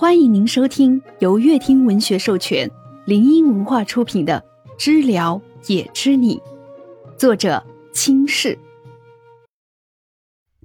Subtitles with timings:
[0.00, 2.70] 欢迎您收听由乐听文学授权、
[3.04, 4.44] 林音文化出品的
[4.78, 6.36] 《知了也知你》，
[7.16, 8.56] 作者清世。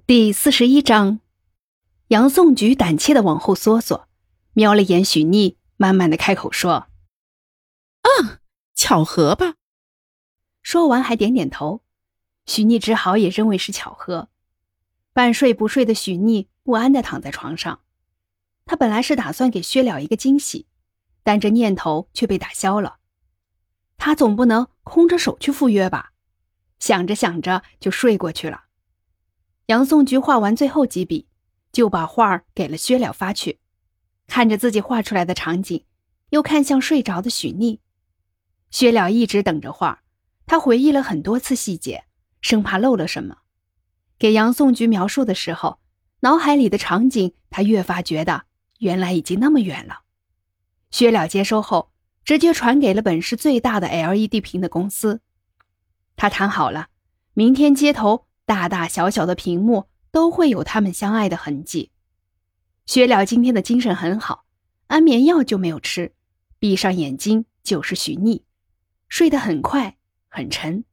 [0.06, 1.18] 第四十一章，
[2.06, 4.06] 杨颂菊胆怯的往后缩缩，
[4.52, 6.86] 瞄了眼许逆，慢慢的开口说
[8.22, 8.38] ：“嗯，
[8.76, 9.54] 巧合吧。”
[10.62, 11.82] 说完还点点头。
[12.46, 14.28] 许逆只好也认为是巧合。
[15.12, 17.80] 半睡不睡的许逆不安的躺在床上。
[18.66, 20.66] 他本来是打算给薛了一个惊喜，
[21.22, 22.96] 但这念头却被打消了。
[23.96, 26.12] 他总不能空着手去赴约吧？
[26.78, 28.64] 想着想着就睡过去了。
[29.66, 31.26] 杨颂菊画完最后几笔，
[31.72, 33.60] 就把画给了薛了发去。
[34.26, 35.84] 看着自己画出来的场景，
[36.30, 37.80] 又看向睡着的许逆，
[38.70, 40.02] 薛了一直等着画。
[40.46, 42.04] 他回忆了很多次细节，
[42.40, 43.38] 生怕漏了什么。
[44.18, 45.78] 给杨颂菊描述的时候，
[46.20, 48.44] 脑海里的场景，他越发觉得。
[48.84, 50.02] 原来已经那么远了。
[50.90, 51.90] 薛了接收后，
[52.22, 55.22] 直接传给了本市最大的 LED 屏的公司。
[56.16, 56.88] 他谈好了，
[57.32, 61.90] 明天街头大大小小的屏幕都会有他们相爱的痕迹。
[62.84, 64.44] 薛了今天的精神很好，
[64.88, 66.12] 安眠药就没有吃，
[66.58, 68.44] 闭上眼睛就是许逆，
[69.08, 69.96] 睡得很快
[70.28, 70.84] 很沉。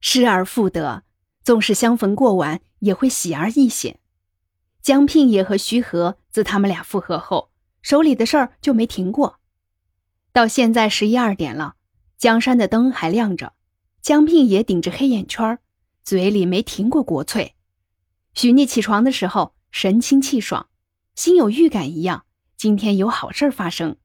[0.00, 1.02] 失而复得，
[1.42, 3.98] 纵是相逢过晚，也会喜而易显。
[4.80, 7.50] 江聘也和徐和自他们俩复合后，
[7.82, 9.38] 手里的事儿就没停过。
[10.32, 11.74] 到现在十一二点了，
[12.16, 13.52] 江山的灯还亮着，
[14.00, 15.58] 江聘也顶着黑眼圈，
[16.04, 17.54] 嘴里没停过国粹。
[18.34, 20.68] 许逆起床的时候神清气爽，
[21.14, 22.24] 心有预感一样，
[22.56, 23.96] 今天有好事发生。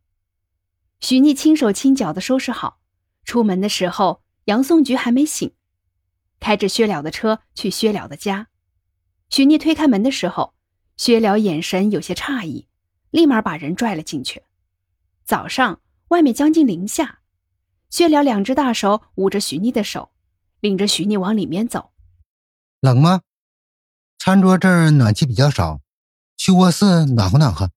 [0.99, 2.79] 许逆轻手轻脚的收拾好，
[3.23, 5.53] 出门的时候，杨颂菊还没醒，
[6.39, 8.47] 开着薛了的车去薛了的家。
[9.29, 10.53] 许逆推开门的时候。
[10.97, 12.67] 薛了眼神有些诧异，
[13.11, 14.43] 立马把人拽了进去。
[15.25, 17.19] 早上外面将近零下，
[17.89, 20.11] 薛了两只大手捂着徐妮的手，
[20.59, 21.91] 领着徐妮往里面走。
[22.79, 23.21] 冷吗？
[24.19, 25.81] 餐桌这儿暖气比较少，
[26.37, 27.71] 去卧室暖和暖和。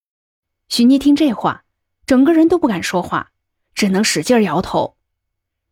[0.68, 1.64] 徐妮听这话，
[2.06, 3.32] 整个人都不敢说话，
[3.74, 4.96] 只能使劲摇头。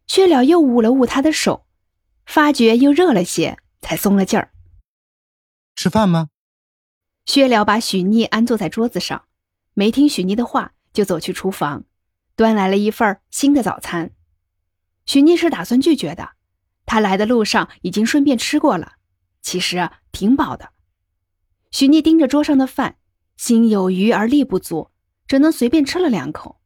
[0.07, 1.67] 薛了又捂了捂她的手，
[2.27, 4.53] 发觉又热了些，才松了劲儿。
[5.75, 6.29] 吃饭吗？
[7.27, 9.25] 薛了把许逆安坐在桌子上，
[9.73, 11.85] 没听许逆的话，就走去厨房，
[12.37, 14.13] 端来了一份新的早餐。
[15.07, 16.31] 许逆是打算拒绝的，
[16.87, 18.95] 他来的路上已经顺便吃过了，
[19.41, 20.71] 其实挺饱的。
[21.71, 22.97] 许逆盯着桌上的饭，
[23.37, 24.91] 心有余而力不足，
[25.27, 26.61] 只能随便吃了两口。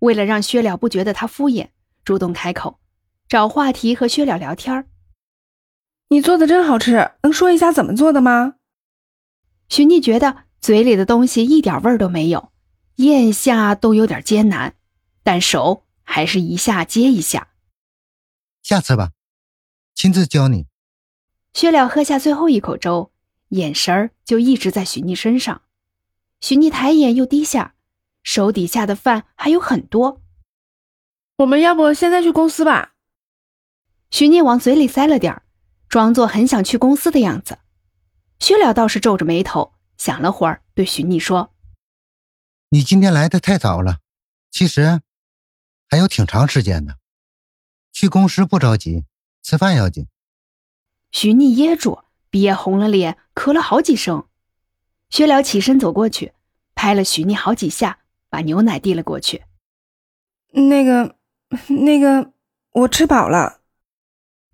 [0.00, 1.68] 为了让薛了不觉得他敷衍，
[2.04, 2.80] 主动开口，
[3.28, 4.86] 找话题和薛了聊天
[6.08, 8.54] 你做的真好吃，能说一下怎么做的吗？
[9.70, 12.52] 许逆觉得嘴里的东西一点味儿都没有，
[12.96, 14.74] 咽下都有点艰难，
[15.22, 17.48] 但手还是一下接一下。
[18.62, 19.12] 下次吧，
[19.94, 20.66] 亲自教你。
[21.54, 23.12] 薛了喝下最后一口粥，
[23.50, 25.62] 眼神儿就一直在许逆身上。
[26.40, 27.74] 许逆抬眼又低下，
[28.24, 30.20] 手底下的饭还有很多。
[31.36, 32.94] 我们要不现在去公司吧？
[34.10, 35.42] 许聂往嘴里塞了点儿，
[35.88, 37.58] 装作很想去公司的样子。
[38.40, 41.54] 薛了倒是皱着眉头，想了会儿，对许逆说
[42.70, 43.98] ：“你今天来的太早了，
[44.50, 45.02] 其实
[45.88, 46.98] 还有挺长时间的。
[47.92, 49.04] 去公司不着急，
[49.42, 50.08] 吃饭要紧。”
[51.12, 54.26] 许逆噎住，憋红了脸，咳了好几声。
[55.10, 56.32] 薛了起身走过去，
[56.74, 59.44] 拍了许逆好几下，把牛奶递了过去。
[60.52, 61.16] “那个，
[61.68, 62.32] 那个，
[62.72, 63.60] 我吃饱了。”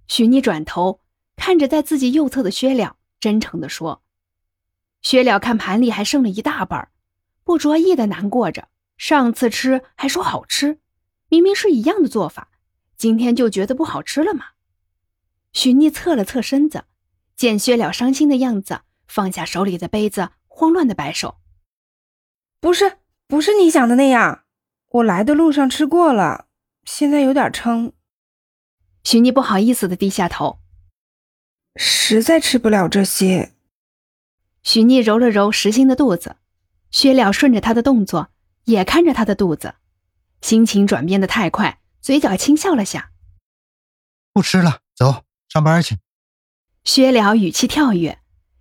[0.08, 1.00] 许逆转头
[1.36, 2.96] 看着在自己右侧的薛了。
[3.26, 4.04] 真诚地说
[5.02, 6.92] ：“薛了看盘里还剩了一大半，
[7.42, 8.68] 不着意的难过着。
[8.98, 10.78] 上次吃还说好吃，
[11.28, 12.50] 明明是一样的做法，
[12.96, 14.50] 今天就觉得不好吃了吗？”
[15.52, 16.84] 许逆侧了侧身子，
[17.34, 21.38] 见薛了伤心的样子，放下手里的杯子，慌乱的摆手
[22.62, 24.44] ：“不是，不是你想的那样。
[24.90, 26.46] 我来的路上吃过了，
[26.84, 27.92] 现在有点撑。”
[29.02, 30.60] 许逆不好意思的低下头。
[31.76, 33.52] 实在吃不了这些。
[34.62, 36.36] 许逆揉了揉石心的肚子，
[36.90, 38.30] 薛了顺着他的动作，
[38.64, 39.74] 也看着他的肚子，
[40.40, 43.12] 心情转变的太快，嘴角轻笑了下。
[44.32, 45.98] 不吃了，走上班去。
[46.84, 48.18] 薛了语气跳跃，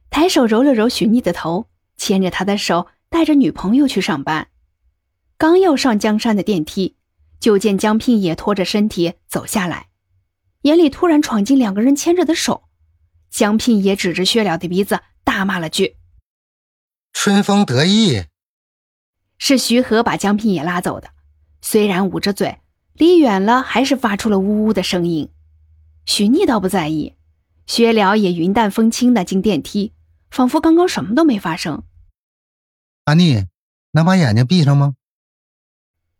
[0.09, 4.49] 抬手揉了揉许逆的头，牵着他的手，带着女朋友去上班。
[5.37, 6.95] 刚要上江山的电梯，
[7.39, 9.87] 就见江聘也拖着身体走下来，
[10.61, 12.63] 眼里突然闯进两个人牵着的手。
[13.35, 15.97] 江聘也指着薛了的鼻子大骂了句
[17.11, 18.27] ：“春风得意。”
[19.37, 21.09] 是徐和把江聘也拉走的，
[21.61, 22.61] 虽然捂着嘴，
[22.93, 25.33] 离远了还是发出了呜呜的声音。
[26.05, 27.17] 许逆倒不在意，
[27.67, 29.91] 薛了也云淡风轻的进电梯，
[30.31, 31.83] 仿佛刚刚什么都没发生。
[33.03, 33.47] 阿逆，
[33.91, 34.95] 能把眼睛闭上吗？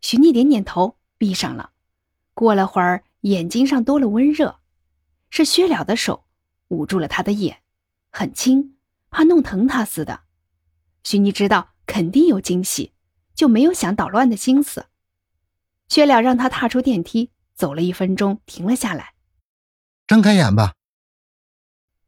[0.02, 1.70] 许逆点点头，闭上了。
[2.34, 4.60] 过了会儿，眼睛上多了温热，
[5.30, 6.25] 是薛了的手
[6.68, 7.62] 捂住了他的眼，
[8.10, 8.76] 很轻，
[9.10, 10.22] 怕弄疼他似的。
[11.04, 12.92] 许妮知道肯定有惊喜，
[13.34, 14.86] 就没有想捣乱的心思。
[15.88, 19.14] 薛了让他踏出电梯，走了一分钟，停了下来。
[20.06, 20.72] 睁开眼吧。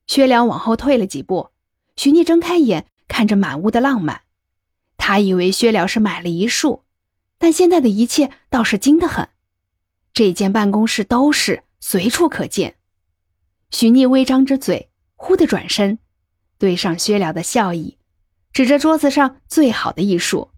[0.07, 1.51] 薛了往后退了几步，
[1.95, 4.23] 许妮睁开眼，看着满屋的浪漫，
[4.97, 6.85] 他以为薛了是买了一束，
[7.39, 9.29] 但现在的一切倒是精得很。
[10.13, 12.78] 这间办公室都是随处可见。
[13.71, 15.99] 许逆微张着嘴，忽地转身，
[16.59, 17.99] 对上薛了的笑意，
[18.53, 20.51] 指着桌子上最好的一束：“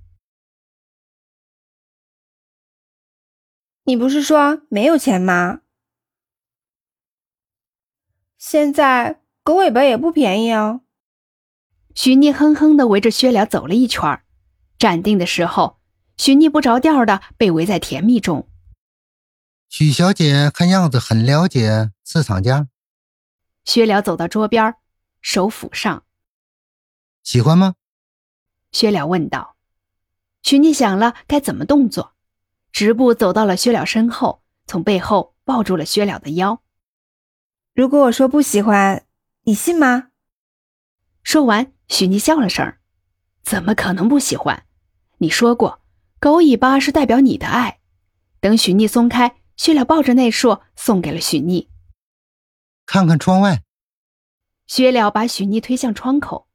[3.84, 5.62] 你不是说没有钱吗？”
[8.38, 10.82] 现在狗尾巴也不便宜哦。
[11.94, 14.22] 许逆哼哼的围着薛了走了一圈，
[14.78, 15.80] 站定的时候，
[16.16, 18.48] 许逆不着调的被围在甜蜜中。
[19.68, 22.68] 许小姐看样子很了解刺厂家。
[23.70, 24.74] 薛了走到桌边，
[25.22, 26.02] 手抚上。
[27.22, 27.76] 喜欢吗？
[28.72, 29.54] 薛了问道。
[30.42, 32.14] 许逆想了该怎么动作，
[32.72, 36.60] 直步走到了薛了身后，从背后抱住了薛了的腰。
[37.72, 39.06] 如果我说不喜欢，
[39.44, 40.08] 你信吗？
[41.22, 42.74] 说完，许妮笑了声
[43.44, 44.64] ：“怎么可能不喜欢？
[45.18, 45.80] 你说过，
[46.18, 47.78] 狗尾巴是代表你的爱。”
[48.42, 51.70] 等许妮松开，薛了抱着那束送给了许妮。
[52.92, 53.62] 看看窗外。
[54.66, 56.48] 薛了把许妮推向窗口，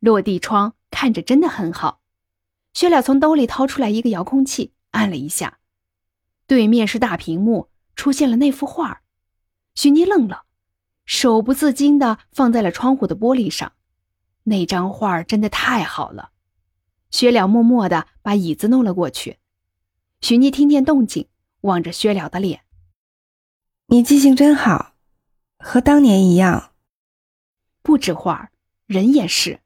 [0.00, 2.02] 落地窗看着真的很好。
[2.74, 5.60] 薛了从兜里掏出来一个遥控器，按了一下，
[6.46, 9.00] 对面是大屏幕，出现了那幅画。
[9.74, 10.44] 许妮愣了。
[11.06, 13.72] 手不自禁的放在了窗户的玻璃上，
[14.42, 16.32] 那张画真的太好了。
[17.10, 19.38] 薛了默默的把椅子弄了过去。
[20.20, 21.28] 许妮听见动静，
[21.62, 22.60] 望着薛了的脸
[23.88, 24.92] ：“你记性真好，
[25.58, 26.72] 和当年一样。
[27.82, 28.50] 不止画，
[28.86, 29.60] 人也是。”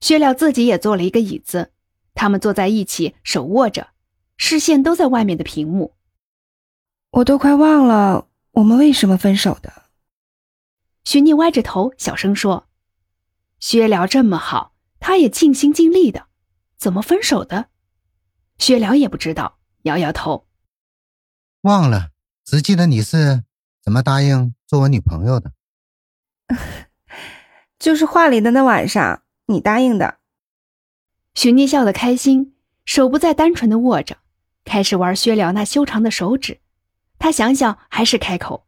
[0.00, 1.72] 薛了自己也做了一个椅子，
[2.14, 3.88] 他们坐在一起，手握着，
[4.36, 5.94] 视线都在外面的屏幕。
[7.10, 9.84] 我都快忘了我们为什么分手的。
[11.04, 12.68] 许逆歪着头，小声说
[13.58, 16.26] ：“薛了这么好，他也尽心尽力的，
[16.76, 17.70] 怎么分手的？”
[18.58, 20.46] 薛了也不知道，摇摇头
[21.62, 22.10] ：“忘了，
[22.44, 23.44] 只记得你是
[23.86, 25.52] 怎么答应做我女朋友的。
[27.78, 30.18] ”就是画里的那晚上，你答应的。
[31.36, 34.16] 许逆笑得开心，手不再单纯的握着，
[34.64, 36.60] 开始玩薛了那修长的手指。
[37.20, 38.66] 他想想，还是开口。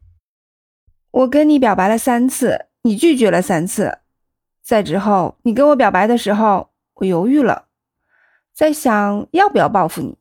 [1.11, 3.99] 我跟你表白了三次，你拒绝了三次。
[4.63, 7.67] 再之后，你跟我表白的时候，我犹豫了，
[8.55, 10.17] 在想要不要报复你。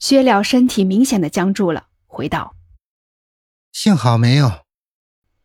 [0.00, 2.56] 薛了身体明显的僵住了，回道
[3.72, 4.64] ：“幸好没有。”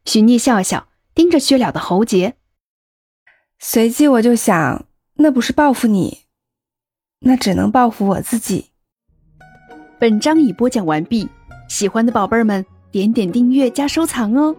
[0.06, 2.36] 许逆笑笑，盯着薛了的喉结。
[3.60, 4.86] 随即我就想，
[5.16, 6.24] 那不是报复你，
[7.20, 8.72] 那只能报复我自己。
[10.00, 11.30] 本章已播讲完毕，
[11.70, 12.66] 喜欢的宝贝儿们。
[12.92, 14.56] 点点订阅加收藏哦。